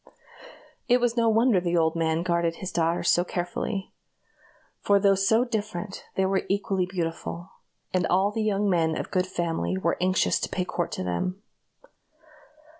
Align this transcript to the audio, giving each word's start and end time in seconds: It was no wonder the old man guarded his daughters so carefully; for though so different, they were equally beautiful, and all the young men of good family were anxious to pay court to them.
It 0.87 0.99
was 0.99 1.15
no 1.15 1.29
wonder 1.29 1.59
the 1.61 1.77
old 1.77 1.95
man 1.95 2.23
guarded 2.23 2.55
his 2.55 2.71
daughters 2.71 3.07
so 3.11 3.23
carefully; 3.23 3.93
for 4.79 4.99
though 4.99 5.13
so 5.13 5.45
different, 5.45 6.05
they 6.15 6.25
were 6.25 6.41
equally 6.49 6.87
beautiful, 6.87 7.51
and 7.93 8.07
all 8.07 8.31
the 8.31 8.41
young 8.41 8.67
men 8.67 8.97
of 8.97 9.11
good 9.11 9.27
family 9.27 9.77
were 9.77 9.97
anxious 10.01 10.39
to 10.39 10.49
pay 10.49 10.65
court 10.65 10.91
to 10.93 11.03
them. 11.03 11.43